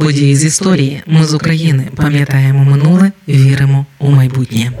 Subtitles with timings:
[0.00, 1.02] Події з історії.
[1.06, 4.72] Ми з України пам'ятаємо минуле, віримо у майбутнє.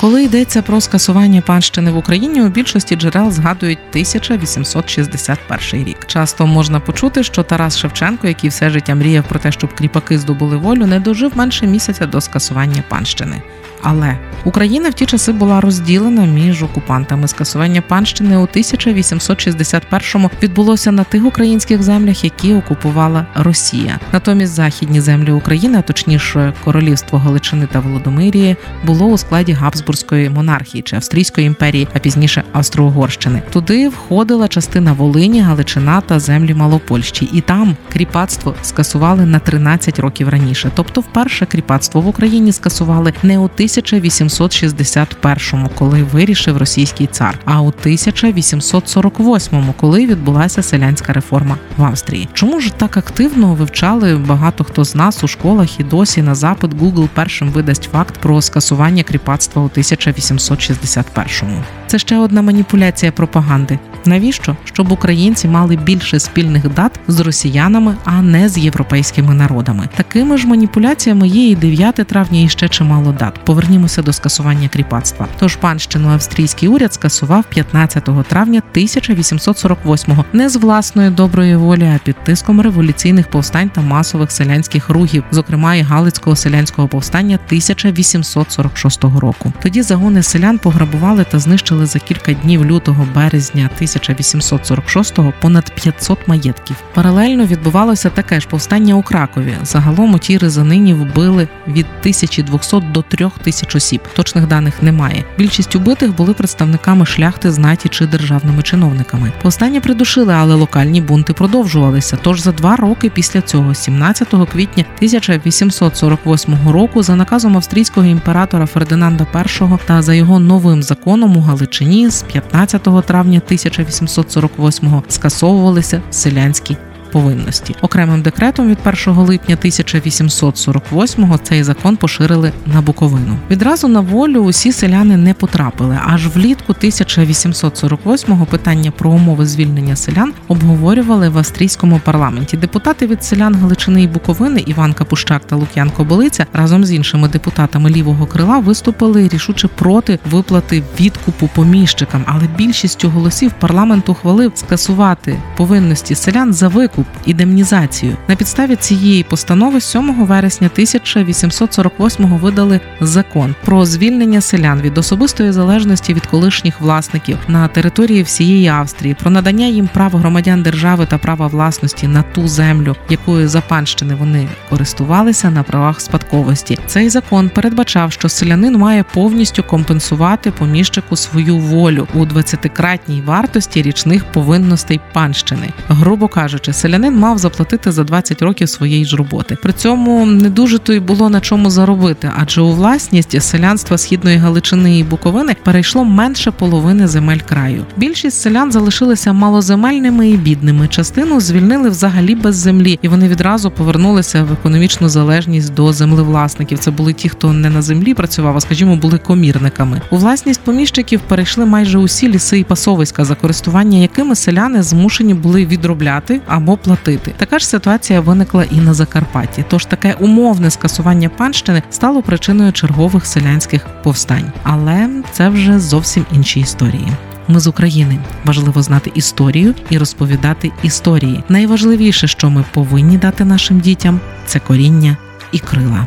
[0.00, 5.96] Коли йдеться про скасування панщини в Україні, у більшості джерел згадують 1861 рік.
[6.06, 10.56] Часто можна почути, що Тарас Шевченко, який все життя мріяв про те, щоб кріпаки здобули
[10.56, 13.42] волю, не дожив менше місяця до скасування панщини.
[13.86, 17.28] Але Україна в ті часи була розділена між окупантами.
[17.28, 23.98] Скасування панщини у 1861-му відбулося на тих українських землях, які окупувала Росія.
[24.12, 30.82] Натомість західні землі України, а точніше королівство Галичини та Володомирії, було у складі Габсбурзької монархії
[30.82, 33.42] чи Австрійської імперії, а пізніше Австро-Угорщини.
[33.52, 40.28] Туди входила частина Волині, Галичина та землі Малопольщі, і там кріпацтво скасували на 13 років
[40.28, 40.70] раніше.
[40.74, 47.70] Тобто, вперше кріпацтво в Україні скасували не у 1861-му, коли вирішив російський цар, а у
[47.70, 52.28] 1848-му, коли відбулася селянська реформа в Австрії.
[52.32, 56.70] Чому ж так активно вивчали багато хто з нас у школах і досі на запит
[56.70, 61.62] Google першим видасть факт про скасування кріпацтва у 1861-му?
[61.94, 63.78] Це ще одна маніпуляція пропаганди.
[64.06, 64.56] Навіщо?
[64.64, 69.88] Щоб українці мали більше спільних дат з росіянами, а не з європейськими народами.
[69.96, 73.44] Такими ж маніпуляціями є і 9 травня, і ще чимало дат.
[73.44, 75.26] Повернімося до скасування кріпацтва.
[75.38, 82.16] Тож панщину австрійський уряд скасував 15 травня 1848-го не з власної доброї волі, а під
[82.24, 89.52] тиском революційних повстань та масових селянських ругів, зокрема і Галицького селянського повстання 1846 року.
[89.62, 96.76] Тоді загони селян пограбували та знищили за кілька днів лютого березня 1846-го понад 500 маєтків.
[96.94, 99.54] Паралельно відбувалося таке ж повстання у Кракові.
[99.62, 104.00] Загалом у тій резанині вбили від 1200 до 3000 осіб.
[104.16, 105.24] Точних даних немає.
[105.38, 109.32] Більшість убитих були представниками шляхти, знаті чи державними чиновниками.
[109.42, 112.18] Повстання придушили, але локальні бунти продовжувалися.
[112.22, 119.26] Тож за два роки після цього, 17 квітня 1848 року, за наказом австрійського імператора Фердинанда
[119.44, 121.73] І та за його новим законом у Галичині
[122.10, 126.76] з 15 травня 1848-го скасовувалися селянські
[127.14, 127.74] повинності.
[127.80, 133.36] Окремим декретом від 1 липня 1848-го цей закон поширили на Буковину.
[133.50, 135.98] Відразу на волю усі селяни не потрапили.
[136.06, 142.56] Аж влітку 1848-го питання про умови звільнення селян обговорювали в австрійському парламенті.
[142.56, 147.90] Депутати від селян Галичини і Буковини Іван Капущак та Лук'ян Кобилиця разом з іншими депутатами
[147.90, 156.14] лівого крила виступили рішуче проти виплати відкупу поміщикам, але більшістю голосів парламент ухвалив скасувати повинності
[156.14, 158.16] селян за викуп індемнізацію.
[158.28, 166.14] На підставі цієї постанови 7 вересня 1848-го видали закон про звільнення селян від особистої залежності
[166.14, 171.46] від колишніх власників на території всієї Австрії, про надання їм прав громадян держави та права
[171.46, 176.78] власності на ту землю, якою за панщини вони користувалися на правах спадковості.
[176.86, 184.24] Цей закон передбачав, що селянин має повністю компенсувати поміщику свою волю у 20-кратній вартості річних
[184.24, 189.56] повинностей панщини, грубо кажучи, селянин мав заплатити за 20 років своєї ж роботи.
[189.62, 194.36] При цьому не дуже то й було на чому заробити, адже у власність селянства східної
[194.36, 197.84] Галичини і Буковини перейшло менше половини земель краю.
[197.96, 200.88] Більшість селян залишилися малоземельними і бідними.
[200.88, 206.78] Частину звільнили взагалі без землі, і вони відразу повернулися в економічну залежність до землевласників.
[206.78, 210.00] Це були ті, хто не на землі працював, а скажімо, були комірниками.
[210.10, 215.66] У власність поміщиків перейшли майже усі ліси і пасовиська, за користування якими селяни змушені були
[215.66, 217.34] відробляти або платити.
[217.36, 219.64] Така ж ситуація виникла і на Закарпатті.
[219.68, 224.52] Тож таке умовне скасування панщини стало причиною чергових селянських повстань.
[224.62, 227.08] Але це вже зовсім інші історії.
[227.48, 231.44] Ми з України важливо знати історію і розповідати історії.
[231.48, 235.16] Найважливіше, що ми повинні дати нашим дітям, це коріння
[235.52, 236.06] і крила.